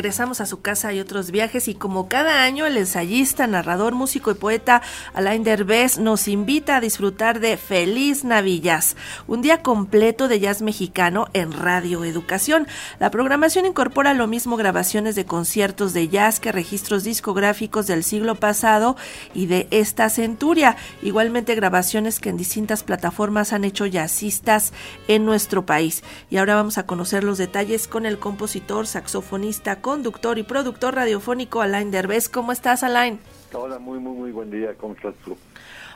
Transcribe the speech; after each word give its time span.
regresamos 0.00 0.40
a 0.40 0.46
su 0.46 0.62
casa 0.62 0.94
y 0.94 0.98
otros 0.98 1.30
viajes 1.30 1.68
y 1.68 1.74
como 1.74 2.08
cada 2.08 2.42
año 2.42 2.64
el 2.64 2.78
ensayista, 2.78 3.46
narrador, 3.46 3.94
músico 3.94 4.30
y 4.30 4.34
poeta 4.34 4.80
Alain 5.12 5.44
Derbez 5.44 5.98
nos 5.98 6.26
invita 6.26 6.76
a 6.76 6.80
disfrutar 6.80 7.38
de 7.38 7.58
Feliz 7.58 8.24
Navillas, 8.24 8.96
un 9.26 9.42
día 9.42 9.60
completo 9.60 10.26
de 10.26 10.40
jazz 10.40 10.62
mexicano 10.62 11.28
en 11.34 11.52
Radio 11.52 12.02
Educación. 12.02 12.66
La 12.98 13.10
programación 13.10 13.66
incorpora 13.66 14.14
lo 14.14 14.26
mismo 14.26 14.56
grabaciones 14.56 15.16
de 15.16 15.26
conciertos 15.26 15.92
de 15.92 16.08
jazz 16.08 16.40
que 16.40 16.50
registros 16.50 17.04
discográficos 17.04 17.86
del 17.86 18.02
siglo 18.02 18.36
pasado 18.36 18.96
y 19.34 19.48
de 19.48 19.68
esta 19.70 20.08
centuria, 20.08 20.78
igualmente 21.02 21.54
grabaciones 21.54 22.20
que 22.20 22.30
en 22.30 22.38
distintas 22.38 22.84
plataformas 22.84 23.52
han 23.52 23.64
hecho 23.64 23.84
jazzistas 23.84 24.72
en 25.08 25.26
nuestro 25.26 25.66
país. 25.66 26.02
Y 26.30 26.38
ahora 26.38 26.54
vamos 26.54 26.78
a 26.78 26.86
conocer 26.86 27.22
los 27.22 27.36
detalles 27.36 27.86
con 27.86 28.06
el 28.06 28.18
compositor, 28.18 28.86
saxofonista, 28.86 29.82
conductor 29.90 30.38
y 30.38 30.44
productor 30.44 30.94
radiofónico 30.94 31.62
Alain 31.62 31.90
Derbez. 31.90 32.28
¿Cómo 32.28 32.52
estás, 32.52 32.84
Alain? 32.84 33.18
Hola, 33.52 33.80
muy, 33.80 33.98
muy, 33.98 34.12
muy 34.12 34.30
buen 34.30 34.48
día. 34.48 34.72
¿Cómo 34.78 34.94
estás 34.94 35.16
tú? 35.24 35.36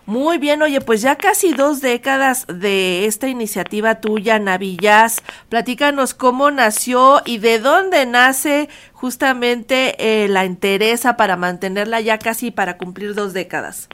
Muy 0.05 0.39
bien, 0.39 0.61
oye, 0.63 0.81
pues 0.81 1.01
ya 1.01 1.15
casi 1.15 1.53
dos 1.53 1.81
décadas 1.81 2.45
de 2.49 3.07
esta 3.07 3.29
iniciativa 3.29 4.01
tuya, 4.01 4.41
Navillas. 4.41 5.23
Platícanos 5.49 6.13
cómo 6.13 6.51
nació 6.51 7.23
y 7.25 7.39
de 7.39 7.61
dónde 7.61 8.05
nace 8.05 8.69
justamente 8.95 9.95
eh, 10.01 10.27
la 10.27 10.45
interesa 10.45 11.17
para 11.17 11.37
mantenerla 11.37 12.01
ya 12.01 12.19
casi 12.19 12.51
para 12.51 12.77
cumplir 12.77 13.15
dos 13.15 13.33
décadas. 13.33 13.89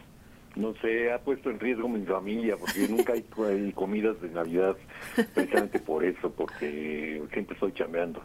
No 0.56 0.72
sé, 0.80 1.12
ha 1.12 1.18
puesto 1.18 1.50
en 1.50 1.60
riesgo 1.60 1.90
mi 1.90 2.06
familia 2.06 2.56
porque 2.56 2.88
nunca 2.88 3.12
hay, 3.12 3.24
hay 3.46 3.72
comidas 3.72 4.18
de 4.22 4.30
Navidad 4.30 4.76
precisamente 5.34 5.78
por 5.78 6.04
eso, 6.04 6.32
porque 6.32 7.22
siempre 7.32 7.54
estoy 7.54 7.72
chambeando 7.72 8.22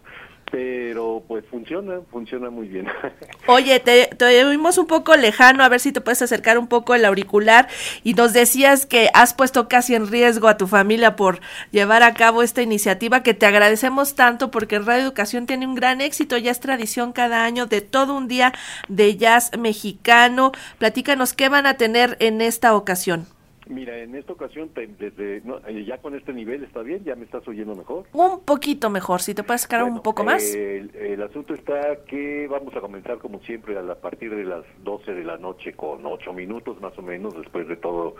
pero 0.51 1.23
pues 1.27 1.43
funciona, 1.49 2.01
funciona 2.11 2.49
muy 2.49 2.67
bien. 2.67 2.87
Oye, 3.47 3.79
te, 3.79 4.07
te 4.07 4.45
oímos 4.45 4.77
un 4.77 4.87
poco 4.87 5.15
lejano, 5.15 5.63
a 5.63 5.69
ver 5.69 5.79
si 5.79 5.91
te 5.91 6.01
puedes 6.01 6.21
acercar 6.21 6.57
un 6.57 6.67
poco 6.67 6.95
el 6.95 7.05
auricular 7.05 7.67
y 8.03 8.13
nos 8.13 8.33
decías 8.33 8.85
que 8.85 9.09
has 9.13 9.33
puesto 9.33 9.67
casi 9.67 9.95
en 9.95 10.07
riesgo 10.07 10.47
a 10.47 10.57
tu 10.57 10.67
familia 10.67 11.15
por 11.15 11.39
llevar 11.71 12.03
a 12.03 12.13
cabo 12.13 12.43
esta 12.43 12.61
iniciativa 12.61 13.23
que 13.23 13.33
te 13.33 13.45
agradecemos 13.45 14.15
tanto 14.15 14.51
porque 14.51 14.79
Radio 14.79 15.03
Educación 15.03 15.45
tiene 15.45 15.67
un 15.67 15.75
gran 15.75 16.01
éxito, 16.01 16.37
ya 16.37 16.51
es 16.51 16.59
tradición 16.59 17.11
cada 17.11 17.43
año 17.43 17.65
de 17.65 17.81
todo 17.81 18.15
un 18.15 18.27
día 18.27 18.53
de 18.87 19.17
jazz 19.17 19.51
mexicano. 19.57 20.51
Platícanos 20.77 21.33
qué 21.33 21.49
van 21.49 21.65
a 21.65 21.77
tener 21.77 22.17
en 22.19 22.41
esta 22.41 22.75
ocasión. 22.75 23.27
Mira, 23.67 23.97
en 23.97 24.15
esta 24.15 24.33
ocasión, 24.33 24.69
desde, 24.75 25.37
eh, 25.37 25.85
ya 25.85 25.97
con 25.97 26.13
este 26.15 26.33
nivel 26.33 26.63
está 26.63 26.81
bien, 26.81 27.03
ya 27.03 27.15
me 27.15 27.25
estás 27.25 27.47
oyendo 27.47 27.75
mejor. 27.75 28.05
Un 28.13 28.41
poquito 28.41 28.91
mejor, 28.91 29.21
si 29.21 29.33
te 29.33 29.43
puedes 29.43 29.61
sacar 29.61 29.83
un 29.83 30.01
poco 30.01 30.23
más. 30.23 30.53
El, 30.53 31.21
asunto 31.23 31.55
está 31.55 32.03
que 32.05 32.47
vamos 32.47 32.75
a 32.75 32.81
comenzar 32.81 33.17
como 33.17 33.39
siempre 33.41 33.77
a, 33.77 33.95
partir 33.95 34.35
de 34.35 34.43
las 34.43 34.63
12 34.83 35.13
de 35.13 35.23
la 35.23 35.37
noche 35.37 35.73
con 35.73 36.05
8 36.05 36.33
minutos 36.33 36.79
más 36.79 36.95
o 36.99 37.01
menos, 37.01 37.35
después 37.35 37.67
de 37.67 37.77
todo 37.77 38.15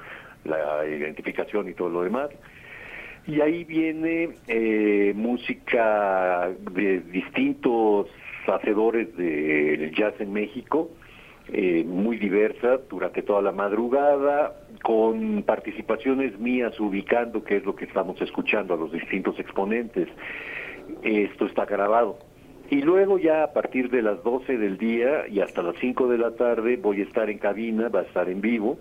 la 0.46 0.86
identificación 0.88 1.70
y 1.70 1.74
todo 1.74 1.90
lo 1.90 2.04
demás. 2.04 2.30
Y 3.28 3.42
ahí 3.42 3.64
viene 3.64 4.30
eh, 4.48 5.14
música 5.16 6.50
de 6.72 7.02
distintos 7.02 8.08
hacedores 8.48 9.16
del 9.16 9.94
jazz 9.96 10.14
en 10.20 10.34
México, 10.34 10.90
eh, 11.48 11.84
muy 11.84 12.18
diversa 12.18 12.80
durante 12.90 13.22
toda 13.22 13.42
la 13.42 13.52
madrugada, 13.52 14.56
con 14.86 15.42
participaciones 15.42 16.38
mías 16.38 16.80
ubicando 16.80 17.44
qué 17.44 17.58
es 17.58 17.66
lo 17.66 17.76
que 17.76 17.86
estamos 17.86 18.22
escuchando 18.22 18.76
a 18.76 18.78
los 18.78 18.92
distintos 18.92 19.40
exponentes. 19.40 20.08
Esto 21.02 21.48
está 21.48 21.66
grabado. 21.66 22.20
Y 22.70 22.84
luego 22.84 23.18
ya 23.18 23.44
a 23.44 23.52
partir 23.52 23.90
de 23.90 24.04
las 24.04 24.24
12 24.24 24.60
del 24.60 24.78
día 24.78 25.28
y 25.28 25.40
hasta 25.40 25.64
las 25.64 25.76
5 25.78 26.08
de 26.08 26.20
la 26.20 26.36
tarde 26.36 26.78
voy 26.78 27.00
a 27.02 27.04
estar 27.04 27.32
en 27.32 27.40
cabina, 27.40 27.90
va 27.90 28.02
a 28.02 28.04
estar 28.04 28.30
en 28.30 28.42
vivo. 28.42 28.78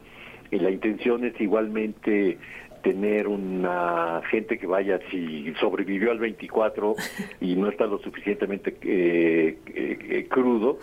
Y 0.51 0.59
la 0.59 0.71
intención 0.71 1.25
es 1.25 1.41
igualmente 1.41 2.37
tener 2.85 3.27
una 3.27 4.21
gente 4.31 4.59
que 4.59 4.67
vaya, 4.67 5.01
si 5.11 5.53
sobrevivió 5.59 6.13
al 6.13 6.19
24 6.19 6.95
y 7.41 7.57
no 7.57 7.71
está 7.71 7.87
lo 7.87 7.99
suficientemente 7.99 8.77
eh, 8.83 9.57
eh, 9.75 10.27
crudo, 10.29 10.79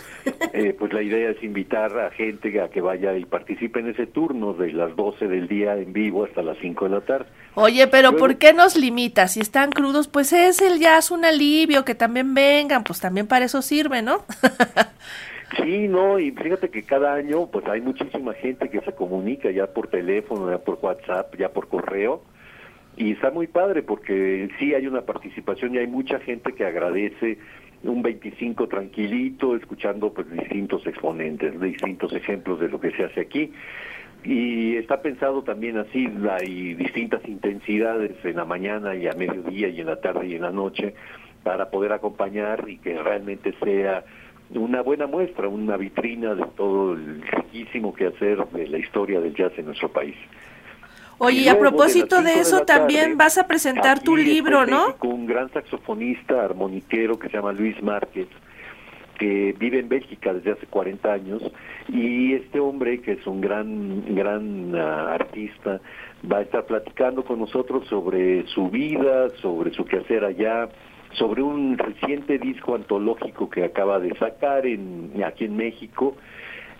eh, 0.52 0.76
pues 0.78 0.92
la 0.92 1.04
idea 1.04 1.30
es 1.30 1.42
invitar 1.44 1.98
a 1.98 2.10
gente 2.12 2.60
a 2.60 2.70
que 2.70 2.82
vaya 2.82 3.16
y 3.16 3.24
participe 3.26 3.80
en 3.80 3.90
ese 3.90 4.08
turno 4.08 4.54
de 4.54 4.74
las 4.74 4.96
12 4.96 5.28
del 5.28 5.48
día 5.48 5.76
en 5.76 5.94
vivo 5.94 6.26
hasta 6.26 6.42
las 6.42 6.58
5 6.60 6.86
de 6.86 6.92
la 6.92 7.02
tarde. 7.02 7.28
Oye, 7.54 7.86
pero 7.88 8.18
¿por 8.18 8.38
qué 8.38 8.52
nos 8.52 8.76
limita? 8.76 9.28
Si 9.28 9.40
están 9.40 9.72
crudos, 9.72 10.08
pues 10.08 10.34
es 10.34 10.60
el 10.62 10.80
jazz 10.80 11.12
un 11.12 11.24
alivio, 11.24 11.86
que 11.86 11.94
también 11.94 12.34
vengan, 12.34 12.84
pues 12.84 13.00
también 13.00 13.28
para 13.28 13.46
eso 13.46 13.62
sirve, 13.62 14.02
¿no? 14.02 14.26
Sí, 15.58 15.88
no, 15.88 16.18
y 16.18 16.32
fíjate 16.32 16.70
que 16.70 16.84
cada 16.84 17.14
año 17.14 17.48
pues 17.48 17.66
hay 17.68 17.82
muchísima 17.82 18.34
gente 18.34 18.70
que 18.70 18.80
se 18.82 18.94
comunica 18.94 19.52
ya 19.52 19.68
por 19.68 19.88
teléfono, 19.88 20.50
ya 20.50 20.60
por 20.60 20.80
WhatsApp, 20.82 21.36
ya 21.38 21.50
por 21.50 21.68
correo, 21.68 22.24
y 22.96 23.12
está 23.14 23.32
muy 23.32 23.48
padre 23.48 23.84
porque 23.84 24.50
sí 24.60 24.74
hay 24.74 24.88
una 24.88 25.02
participación 25.02 25.76
y 25.76 25.80
hay 25.80 25.88
mucha 25.88 26.20
gente 26.20 26.54
que 26.54 26.66
agradece 26.66 27.38
un 27.84 28.02
25 28.02 28.68
tranquilito, 28.68 29.56
escuchando 29.56 30.14
pues 30.14 30.30
distintos 30.30 30.86
exponentes, 30.86 31.60
distintos 31.60 32.14
ejemplos 32.14 32.60
de 32.60 32.70
lo 32.70 32.80
que 32.80 32.92
se 32.92 33.04
hace 33.04 33.22
aquí. 33.22 33.52
Y 34.24 34.76
está 34.76 35.02
pensado 35.02 35.44
también 35.44 35.78
así, 35.78 36.08
hay 36.30 36.76
distintas 36.76 37.28
intensidades 37.28 38.24
en 38.24 38.36
la 38.36 38.46
mañana 38.46 38.96
y 38.96 39.08
a 39.08 39.14
mediodía 39.14 39.68
y 39.70 39.82
en 39.82 39.88
la 39.88 40.00
tarde 40.00 40.28
y 40.28 40.36
en 40.36 40.44
la 40.44 40.52
noche 40.52 40.94
para 41.44 41.72
poder 41.72 41.92
acompañar 41.92 42.66
y 42.70 42.78
que 42.78 43.02
realmente 43.02 43.52
sea 43.64 44.04
una 44.56 44.82
buena 44.82 45.08
muestra, 45.08 45.48
una 45.48 45.78
vitrina 45.78 46.36
de 46.36 46.46
todo 46.58 46.94
el 46.94 47.22
riquísimo 47.22 47.94
que 47.94 48.08
hacer 48.08 48.46
de 48.48 48.68
la 48.68 48.78
historia 48.78 49.20
del 49.20 49.34
jazz 49.34 49.54
en 49.58 49.66
nuestro 49.66 49.90
país. 49.90 50.16
Oye, 51.24 51.42
y 51.42 51.48
a 51.50 51.60
propósito 51.60 52.24
de, 52.24 52.40
eso, 52.40 52.62
también 52.62 53.16
vas 53.16 53.38
a 53.38 53.46
presentar 53.46 54.00
tu 54.02 54.18
libro, 54.18 54.66
¿no? 54.66 54.98
Con 54.98 55.12
un 55.12 55.26
gran 55.28 55.52
saxofonista 55.52 56.44
armoniquero 56.44 57.20
que 57.20 57.30
se 57.30 57.38
llama 57.38 57.52
Luis 57.52 57.80
Márquez, 57.84 58.28
que 59.20 59.54
vive 59.60 59.78
en 59.78 59.88
Bélgica 59.88 60.34
desde 60.34 60.54
hace 60.54 60.66
40 60.66 61.14
años, 61.14 61.44
y 61.90 62.34
este 62.34 62.60
hombre, 62.60 63.02
que 63.02 63.12
es 63.12 63.28
un 63.28 63.40
gran, 63.40 64.16
gran 64.16 64.76
ah, 64.76 65.14
artista, 65.14 65.80
va 66.30 66.38
a 66.38 66.42
estar 66.42 66.66
platicando 66.66 67.24
con 67.24 67.38
nosotros 67.38 67.88
sobre 67.88 68.48
su 68.48 68.70
vida, 68.70 69.30
sobre 69.42 69.72
su 69.74 69.86
quehacer 69.86 70.26
allá, 70.26 70.70
sobre 71.14 71.44
un 71.44 71.78
reciente 71.78 72.38
disco 72.38 72.76
antológico 72.76 73.50
que 73.50 73.64
acaba 73.64 74.00
de 74.00 74.16
sacar 74.18 74.66
en, 74.66 75.22
aquí 75.26 75.46
en 75.46 75.56
México 75.56 76.16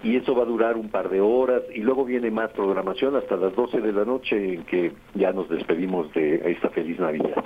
y 0.04 0.16
eso 0.16 0.36
va 0.36 0.44
a 0.44 0.46
durar 0.46 0.78
un 0.78 0.90
par 0.90 1.10
de 1.10 1.22
horas 1.22 1.62
y 1.74 1.82
luego 1.82 2.06
viene 2.06 2.32
más 2.32 2.52
programación 2.52 3.16
hasta 3.16 3.36
las 3.36 3.56
12 3.56 3.82
de 3.82 3.94
la 3.94 4.06
noche 4.06 4.56
en 4.56 4.64
que 4.64 4.94
ya 5.14 5.32
nos 5.32 5.50
despedimos 5.50 6.12
de 6.14 6.42
esta 6.52 6.70
feliz 6.70 7.00
Navidad. 7.00 7.44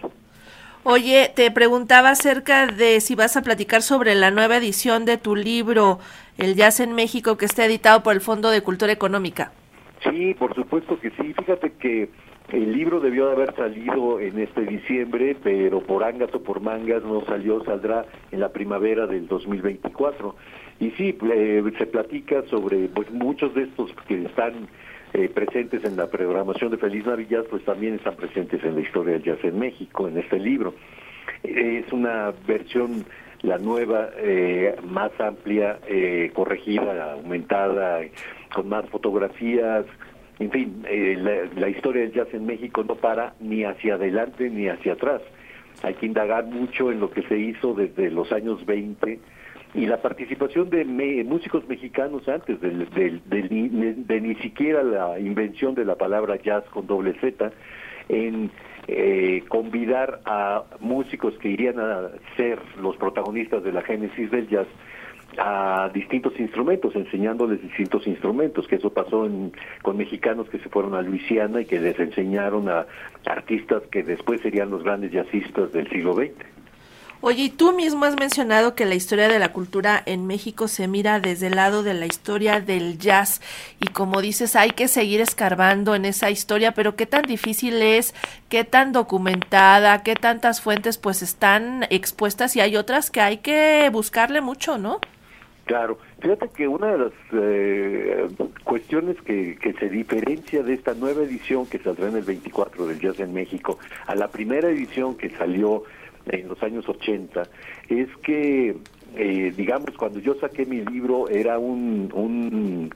Oye, 0.84 1.32
te 1.36 1.50
preguntaba 1.50 2.12
acerca 2.12 2.68
de 2.68 3.02
si 3.02 3.16
vas 3.16 3.36
a 3.36 3.42
platicar 3.42 3.82
sobre 3.82 4.14
la 4.14 4.30
nueva 4.30 4.58
edición 4.58 5.04
de 5.04 5.18
tu 5.18 5.36
libro, 5.36 5.98
El 6.38 6.56
Jazz 6.56 6.80
en 6.80 6.94
México, 6.94 7.38
que 7.38 7.46
está 7.46 7.66
editado 7.66 8.04
por 8.04 8.14
el 8.14 8.22
Fondo 8.22 8.52
de 8.52 8.62
Cultura 8.62 8.92
Económica. 8.92 9.52
Sí, 10.04 10.36
por 10.36 10.54
supuesto 10.54 11.00
que 11.00 11.10
sí. 11.10 11.34
Fíjate 11.34 11.72
que 11.80 12.10
el 12.50 12.74
libro 12.74 13.00
debió 13.00 13.26
de 13.26 13.32
haber 13.32 13.56
salido 13.56 14.20
en 14.20 14.38
este 14.40 14.62
diciembre, 14.62 15.36
pero 15.42 15.82
por 15.82 16.04
angas 16.04 16.34
o 16.34 16.44
por 16.44 16.60
mangas 16.62 17.04
no 17.04 17.26
salió, 17.26 17.64
saldrá 17.64 18.06
en 18.32 18.40
la 18.40 18.50
primavera 18.50 19.08
del 19.08 19.28
2024. 19.28 20.36
Y 20.80 20.92
sí, 20.92 21.18
eh, 21.34 21.64
se 21.78 21.86
platica 21.88 22.44
sobre 22.44 22.88
pues, 22.90 23.10
muchos 23.12 23.54
de 23.56 23.64
estos 23.64 23.92
que 24.08 24.26
están 24.26 24.68
eh, 25.14 25.28
presentes 25.30 25.84
en 25.86 25.98
la 25.98 26.08
programación 26.08 26.70
de 26.70 26.78
Feliz 26.78 27.06
Navidad, 27.06 27.46
pues 27.50 27.64
también 27.64 27.96
están 27.96 28.16
presentes 28.16 28.64
en 28.64 28.76
la 28.76 28.82
historia 28.82 29.14
del 29.14 29.24
jazz 29.24 29.44
en 29.44 29.58
México, 29.58 30.08
en 30.08 30.18
este 30.18 30.38
libro. 30.38 30.76
Es 31.42 31.92
una 31.92 32.32
versión, 32.46 33.06
la 33.42 33.58
nueva, 33.58 34.10
eh, 34.18 34.76
más 34.88 35.12
amplia, 35.20 35.80
corregida, 36.34 37.14
aumentada, 37.14 38.02
con 38.54 38.70
más 38.70 38.88
fotografías, 38.90 39.86
en 40.40 40.52
fin, 40.52 40.84
eh, 40.88 41.48
la, 41.56 41.70
historia 41.70 42.02
del 42.02 42.12
jazz 42.12 42.28
en 42.34 42.46
México 42.46 42.84
no 42.84 42.96
para 42.96 43.36
ni 43.40 43.64
hacia 43.64 43.96
adelante 43.96 44.50
ni 44.50 44.68
hacia 44.68 44.94
atrás. 44.94 45.22
Hay 45.82 45.94
que 45.96 46.06
indagar 46.06 46.46
mucho 46.46 46.92
en 46.92 47.00
lo 47.00 47.10
que 47.10 47.22
se 47.24 47.38
hizo 47.38 47.74
desde 47.74 48.10
los 48.12 48.32
años 48.32 48.66
20 48.66 49.20
y 49.76 49.86
la 49.86 50.02
participación 50.02 50.70
de 50.70 50.86
músicos 51.26 51.68
mexicanos 51.68 52.28
antes 52.28 52.60
de, 52.62 54.22
ni 54.22 54.36
siquiera 54.36 54.84
la 54.84 55.20
invención 55.20 55.76
de 55.76 55.86
la 55.86 55.96
palabra 55.96 56.38
jazz 56.38 56.64
con 56.70 56.88
doble 56.88 57.14
Z 57.20 57.52
en 58.08 58.52
eh, 58.88 59.44
convidar 59.50 60.22
a 60.26 60.64
músicos 60.80 61.38
que 61.40 61.50
irían 61.50 61.80
a 61.80 62.10
ser 62.38 62.60
los 62.82 62.96
protagonistas 62.98 63.64
de 63.64 63.72
la 63.72 63.82
génesis 63.82 64.32
del 64.32 64.48
jazz 64.48 64.68
a 65.38 65.90
distintos 65.94 66.40
instrumentos, 66.40 66.96
enseñándoles 66.96 67.62
distintos 67.62 68.06
instrumentos, 68.08 68.68
que 68.68 68.76
eso 68.76 68.92
pasó 68.92 69.28
con 69.82 69.98
mexicanos 69.98 70.50
que 70.50 70.60
se 70.60 70.70
fueron 70.70 70.96
a 70.96 71.02
Luisiana 71.02 71.62
y 71.62 71.66
que 71.66 71.80
les 71.80 72.00
enseñaron 72.00 72.70
a 72.70 72.86
artistas 73.26 73.84
que 73.92 74.04
después 74.04 74.42
serían 74.42 74.70
los 74.70 74.84
grandes 74.84 75.12
jazzistas 75.12 75.72
del 75.72 75.90
siglo 75.90 76.14
XX. 76.14 76.56
Oye, 77.22 77.44
y 77.44 77.50
tú 77.50 77.74
mismo 77.74 78.06
has 78.06 78.16
mencionado 78.20 78.76
que 78.76 78.86
la 78.86 78.94
historia 78.94 79.28
de 79.28 79.40
la 79.40 79.52
cultura 79.52 80.04
en 80.06 80.28
México 80.28 80.68
se 80.68 80.88
mira 80.88 81.20
desde 81.20 81.48
el 81.48 81.56
lado 81.56 81.82
de 81.82 81.96
la 81.96 82.06
historia 82.06 82.60
del 82.60 83.00
jazz 83.00 83.42
y 83.80 83.88
como 83.88 84.22
dices, 84.22 84.56
hay 84.56 84.70
que 84.70 84.88
seguir 84.88 85.22
escarbando 85.22 85.96
en 85.96 86.06
esa 86.06 86.30
historia, 86.30 86.74
pero 86.74 86.96
qué 86.96 87.08
tan 87.08 87.24
difícil 87.24 87.82
es, 87.82 88.14
qué 88.48 88.64
tan 88.64 88.92
documentada, 88.92 90.04
qué 90.04 90.14
tantas 90.14 90.62
fuentes 90.62 91.00
pues 91.00 91.24
están 91.24 91.88
expuestas 91.90 92.56
y 92.58 92.60
hay 92.60 92.76
otras 92.76 93.10
que 93.10 93.22
hay 93.22 93.38
que 93.38 93.90
buscarle 93.92 94.42
mucho, 94.42 94.78
¿no? 94.78 95.00
Claro, 95.66 95.98
fíjate 96.20 96.50
que 96.50 96.68
una 96.68 96.92
de 96.92 96.98
las 96.98 97.14
eh, 97.34 98.28
cuestiones 98.64 99.20
que, 99.22 99.58
se 99.80 99.90
diferencia 99.90 100.62
de 100.62 100.74
esta 100.74 100.94
nueva 100.94 101.24
edición 101.24 101.66
que 101.66 101.80
saldrá 101.80 102.08
en 102.10 102.18
el 102.18 102.24
24 102.24 102.86
del 102.86 103.00
Jazz 103.00 103.20
en 103.20 103.34
México 103.34 103.80
a 104.06 104.14
la 104.14 104.28
primera 104.28 104.70
edición 104.70 105.18
que 105.18 105.32
salió 105.32 105.84
en 106.28 106.48
los 106.48 106.62
años 106.62 106.88
80 106.88 107.44
es 107.90 108.08
que, 108.18 108.78
eh, 109.16 109.54
digamos, 109.58 109.90
cuando 109.98 110.20
yo 110.20 110.36
saqué 110.36 110.68
mi 110.68 110.82
libro 110.82 111.30
era 111.30 111.58
un, 111.58 112.12
un 112.14 112.94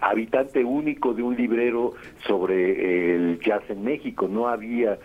habitante 0.00 0.64
único 0.64 1.12
de 1.12 1.22
un 1.22 1.36
librero 1.36 1.92
sobre 2.26 3.14
el 3.14 3.38
jazz 3.40 3.62
en 3.68 3.84
México, 3.84 4.28
no 4.28 4.48
había 4.48 4.98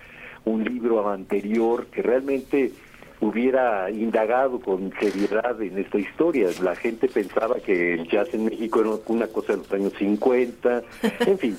un 0.45 0.63
libro 0.63 1.09
anterior 1.09 1.87
que 1.87 2.01
realmente 2.01 2.71
hubiera 3.19 3.89
indagado 3.89 4.59
con 4.59 4.91
seriedad 4.99 5.61
en 5.61 5.77
esta 5.77 5.97
historia. 5.97 6.49
La 6.61 6.75
gente 6.75 7.07
pensaba 7.07 7.55
que 7.55 7.93
el 7.93 8.07
jazz 8.07 8.33
en 8.33 8.45
México 8.45 8.81
era 8.81 8.91
una 9.07 9.27
cosa 9.27 9.53
de 9.53 9.59
los 9.59 9.71
años 9.71 9.93
50, 9.97 10.83
en 11.25 11.37
fin. 11.37 11.57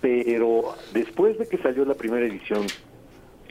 Pero 0.00 0.74
después 0.92 1.38
de 1.38 1.48
que 1.48 1.58
salió 1.58 1.84
la 1.84 1.94
primera 1.94 2.26
edición 2.26 2.66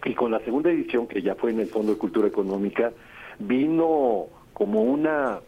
y 0.06 0.13
con 0.13 0.31
la 0.31 0.40
segunda 0.40 0.72
edición, 0.72 1.07
que 1.07 1.22
ya 1.22 1.36
fue 1.36 1.51
en 1.51 1.60
el 1.60 1.68
Fondo 1.68 1.94
de 1.94 1.98
Cultura 1.98 2.28
Económica, 2.28 2.92
vino 3.40 4.28
como 4.54 4.84
una 4.84 5.40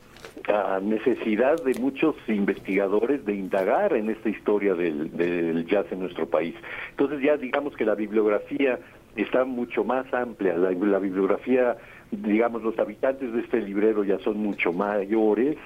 ah, 0.48 0.80
necesidad 0.82 1.62
de 1.64 1.80
muchos 1.80 2.16
investigadores 2.28 3.26
de 3.26 3.34
indagar 3.34 3.94
en 3.94 4.10
esta 4.10 4.30
historia 4.30 4.74
del, 4.74 5.16
del 5.16 5.66
jazz 5.68 5.86
en 5.92 6.00
nuestro 6.00 6.28
país. 6.28 6.56
Entonces 6.92 7.22
ya 7.22 7.38
digamos 7.38 7.76
que 7.76 7.86
la 7.86 7.96
bibliografía 7.96 8.80
está 9.16 9.46
mucho 9.46 9.84
más 9.84 10.12
amplia. 10.14 10.56
La, 10.58 10.70
bibliografía, 11.00 11.78
digamos, 12.12 12.64
los 12.64 12.78
habitantes 12.80 13.34
de 13.34 13.42
este 13.42 13.62
librero 13.62 14.04
ya 14.04 14.20
son 14.20 14.38
mucho 14.38 14.72
mayores. 14.72 15.58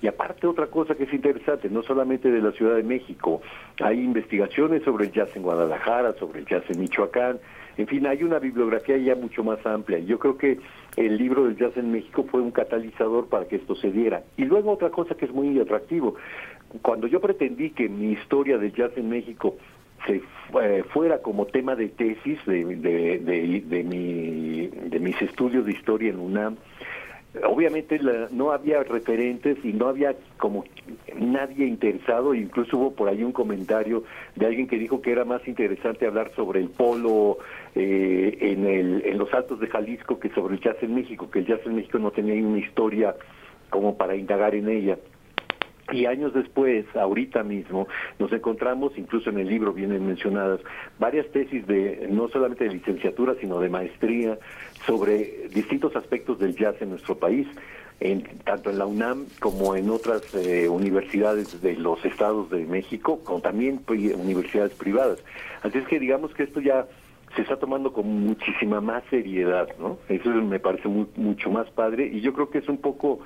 Y 0.00 0.06
aparte 0.06 0.46
otra 0.46 0.66
cosa 0.66 0.94
que 0.94 1.04
es 1.04 1.12
interesante, 1.12 1.68
no 1.68 1.82
solamente 1.82 2.30
de 2.30 2.40
la 2.40 2.52
Ciudad 2.52 2.76
de 2.76 2.82
México, 2.82 3.40
hay 3.82 4.00
investigaciones 4.00 4.82
sobre 4.82 5.06
el 5.06 5.12
jazz 5.12 5.34
en 5.36 5.42
Guadalajara, 5.42 6.14
sobre 6.14 6.40
el 6.40 6.46
jazz 6.46 6.64
en 6.68 6.80
Michoacán. 6.80 7.38
En 7.78 7.86
fin, 7.86 8.06
hay 8.06 8.22
una 8.22 8.38
bibliografía 8.38 8.98
ya 8.98 9.14
mucho 9.14 9.42
más 9.42 9.64
amplia. 9.64 9.98
Yo 10.00 10.18
creo 10.18 10.36
que 10.36 10.58
el 10.96 11.16
libro 11.16 11.44
del 11.44 11.56
jazz 11.56 11.76
en 11.76 11.90
México 11.90 12.26
fue 12.30 12.42
un 12.42 12.50
catalizador 12.50 13.28
para 13.28 13.46
que 13.46 13.56
esto 13.56 13.74
se 13.74 13.90
diera. 13.90 14.22
Y 14.36 14.44
luego 14.44 14.72
otra 14.72 14.90
cosa 14.90 15.14
que 15.14 15.24
es 15.24 15.32
muy 15.32 15.58
atractivo, 15.58 16.16
cuando 16.82 17.06
yo 17.06 17.20
pretendí 17.20 17.70
que 17.70 17.88
mi 17.88 18.12
historia 18.12 18.58
del 18.58 18.72
jazz 18.72 18.92
en 18.96 19.08
México 19.08 19.56
se 20.06 20.22
eh, 20.60 20.84
fuera 20.92 21.18
como 21.18 21.46
tema 21.46 21.74
de 21.74 21.88
tesis 21.88 22.38
de, 22.46 22.64
de, 22.76 23.62
de, 23.64 23.84
mi, 23.84 24.66
de 24.66 24.98
mis 24.98 25.20
estudios 25.22 25.64
de 25.66 25.72
historia 25.72 26.10
en 26.10 26.18
UNAM, 26.18 26.56
obviamente 27.44 27.98
no 28.30 28.52
había 28.52 28.82
referentes 28.82 29.56
y 29.64 29.72
no 29.72 29.88
había 29.88 30.14
como 30.36 30.64
nadie 31.18 31.66
interesado, 31.66 32.34
incluso 32.34 32.76
hubo 32.76 32.92
por 32.92 33.08
ahí 33.08 33.24
un 33.24 33.32
comentario 33.32 34.04
de 34.36 34.46
alguien 34.46 34.68
que 34.68 34.78
dijo 34.78 35.00
que 35.00 35.12
era 35.12 35.24
más 35.24 35.46
interesante 35.48 36.06
hablar 36.06 36.32
sobre 36.36 36.60
el 36.60 36.68
polo 36.68 37.38
eh, 37.74 38.36
en, 38.40 38.66
el, 38.66 39.02
en 39.06 39.18
los 39.18 39.32
altos 39.32 39.60
de 39.60 39.68
Jalisco 39.68 40.18
que 40.18 40.28
sobre 40.30 40.56
el 40.56 40.60
jazz 40.60 40.76
en 40.82 40.94
México, 40.94 41.30
que 41.30 41.38
el 41.38 41.46
jazz 41.46 41.60
en 41.64 41.76
México 41.76 41.98
no 41.98 42.10
tenía 42.10 42.34
una 42.46 42.58
historia 42.58 43.14
como 43.70 43.96
para 43.96 44.14
indagar 44.14 44.54
en 44.54 44.68
ella. 44.68 44.98
Y 45.92 46.06
años 46.06 46.32
después, 46.32 46.86
ahorita 46.96 47.42
mismo, 47.42 47.86
nos 48.18 48.32
encontramos, 48.32 48.92
incluso 48.96 49.30
en 49.30 49.38
el 49.38 49.48
libro 49.48 49.72
vienen 49.72 50.06
mencionadas, 50.06 50.60
varias 50.98 51.30
tesis 51.32 51.66
de 51.66 52.08
no 52.10 52.28
solamente 52.28 52.64
de 52.64 52.74
licenciatura, 52.74 53.34
sino 53.40 53.60
de 53.60 53.68
maestría 53.68 54.38
sobre 54.86 55.48
distintos 55.48 55.94
aspectos 55.94 56.38
del 56.38 56.56
jazz 56.56 56.76
en 56.80 56.90
nuestro 56.90 57.18
país, 57.18 57.46
en, 58.00 58.22
tanto 58.44 58.70
en 58.70 58.78
la 58.78 58.86
UNAM 58.86 59.26
como 59.38 59.76
en 59.76 59.90
otras 59.90 60.22
eh, 60.34 60.68
universidades 60.68 61.60
de 61.60 61.76
los 61.76 62.04
estados 62.04 62.50
de 62.50 62.64
México, 62.64 63.20
como 63.22 63.40
también 63.40 63.82
universidades 63.86 64.72
privadas. 64.72 65.22
Así 65.62 65.78
es 65.78 65.86
que 65.86 66.00
digamos 66.00 66.34
que 66.34 66.44
esto 66.44 66.60
ya 66.60 66.86
se 67.36 67.42
está 67.42 67.56
tomando 67.56 67.92
con 67.92 68.06
muchísima 68.06 68.80
más 68.80 69.04
seriedad, 69.08 69.68
¿no? 69.78 69.98
Eso 70.08 70.30
me 70.30 70.58
parece 70.58 70.88
mucho 70.88 71.50
más 71.50 71.70
padre 71.70 72.06
y 72.06 72.20
yo 72.20 72.32
creo 72.32 72.50
que 72.50 72.58
es 72.58 72.68
un 72.68 72.78
poco 72.78 73.20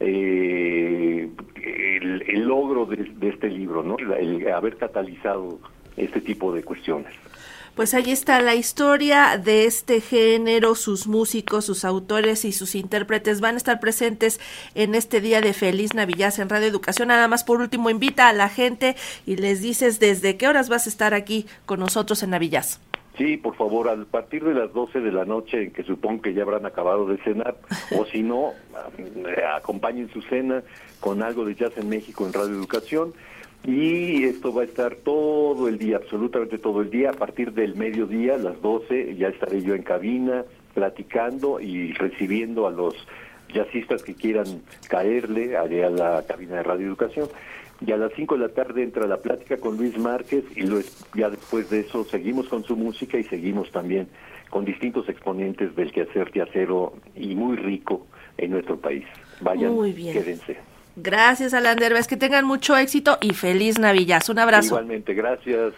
eh, 0.00 1.30
el, 1.62 2.40
logro 2.46 2.86
de, 2.86 3.28
este 3.28 3.48
libro, 3.74 3.82
¿no? 3.82 3.96
El 4.16 4.48
haber 4.52 4.76
catalizado 4.76 5.58
este 5.96 6.20
tipo 6.20 6.52
de 6.52 6.62
cuestiones. 6.62 7.12
Pues 7.74 7.92
ahí 7.92 8.12
está 8.12 8.40
la 8.40 8.54
historia 8.54 9.36
de 9.36 9.64
este 9.64 10.00
género, 10.00 10.76
sus 10.76 11.08
músicos, 11.08 11.64
sus 11.64 11.84
autores 11.84 12.44
y 12.44 12.52
sus 12.52 12.76
intérpretes 12.76 13.40
van 13.40 13.54
a 13.54 13.58
estar 13.58 13.80
presentes 13.80 14.40
en 14.76 14.94
este 14.94 15.20
día 15.20 15.40
de 15.40 15.52
Feliz 15.52 15.92
Navidad 15.92 16.32
en 16.38 16.48
Radio 16.48 16.68
Educación. 16.68 17.08
Nada 17.08 17.26
más 17.26 17.42
por 17.42 17.60
último, 17.60 17.90
invita 17.90 18.28
a 18.28 18.32
la 18.32 18.48
gente 18.48 18.94
y 19.26 19.36
les 19.36 19.60
dices 19.60 19.98
desde 19.98 20.36
qué 20.36 20.46
horas 20.46 20.68
vas 20.68 20.86
a 20.86 20.88
estar 20.88 21.14
aquí 21.14 21.46
con 21.66 21.80
nosotros 21.80 22.22
en 22.22 22.30
Navidad. 22.30 22.64
Sí, 23.18 23.36
por 23.36 23.56
favor, 23.56 23.88
a 23.88 23.96
partir 24.04 24.44
de 24.44 24.54
las 24.54 24.72
12 24.72 25.00
de 25.00 25.12
la 25.12 25.24
noche, 25.24 25.64
en 25.64 25.72
que 25.72 25.82
supongo 25.84 26.22
que 26.22 26.34
ya 26.34 26.42
habrán 26.42 26.66
acabado 26.66 27.06
de 27.06 27.16
cenar, 27.18 27.56
o 27.96 28.04
si 28.06 28.22
no, 28.22 28.52
acompañen 29.56 30.08
su 30.12 30.22
cena 30.22 30.62
con 31.00 31.22
algo 31.22 31.44
de 31.44 31.54
jazz 31.54 31.72
en 31.76 31.88
México 31.88 32.26
en 32.26 32.32
Radio 32.32 32.54
Educación. 32.54 33.14
Y 33.64 34.24
esto 34.24 34.52
va 34.52 34.62
a 34.62 34.64
estar 34.66 34.96
todo 34.96 35.68
el 35.68 35.78
día, 35.78 35.96
absolutamente 35.96 36.58
todo 36.58 36.82
el 36.82 36.90
día. 36.90 37.10
A 37.10 37.14
partir 37.14 37.52
del 37.52 37.74
mediodía, 37.76 38.36
las 38.36 38.60
12, 38.60 39.16
ya 39.16 39.28
estaré 39.28 39.62
yo 39.62 39.74
en 39.74 39.82
cabina 39.82 40.44
platicando 40.74 41.60
y 41.60 41.92
recibiendo 41.92 42.66
a 42.66 42.70
los 42.70 42.94
jazzistas 43.52 44.02
que 44.02 44.14
quieran 44.14 44.62
caerle 44.88 45.56
a 45.56 45.66
la 45.66 46.24
cabina 46.26 46.56
de 46.56 46.62
Radio 46.62 46.86
Educación 46.88 47.28
y 47.84 47.92
a 47.92 47.96
las 47.96 48.12
5 48.14 48.34
de 48.34 48.40
la 48.40 48.48
tarde 48.48 48.82
entra 48.82 49.06
la 49.06 49.18
plática 49.18 49.56
con 49.56 49.76
Luis 49.76 49.96
Márquez 49.98 50.44
y 50.56 50.64
ya 51.18 51.30
después 51.30 51.70
de 51.70 51.80
eso 51.80 52.04
seguimos 52.04 52.48
con 52.48 52.64
su 52.64 52.76
música 52.76 53.18
y 53.18 53.24
seguimos 53.24 53.70
también 53.70 54.08
con 54.50 54.64
distintos 54.64 55.08
exponentes 55.08 55.74
del 55.74 55.92
quehacer 55.92 56.30
teacero 56.30 56.94
y 57.14 57.34
muy 57.34 57.56
rico 57.56 58.06
en 58.38 58.52
nuestro 58.52 58.78
país. 58.78 59.04
Vayan, 59.40 59.72
muy 59.72 59.92
bien. 59.92 60.12
quédense. 60.14 60.56
Gracias, 60.96 61.54
Alan 61.54 61.76
Derbez. 61.76 62.06
Que 62.06 62.16
tengan 62.16 62.46
mucho 62.46 62.76
éxito 62.76 63.18
y 63.20 63.34
feliz 63.34 63.78
Navidad. 63.78 64.22
Un 64.30 64.38
abrazo. 64.38 64.68
Igualmente, 64.68 65.14
gracias. 65.14 65.74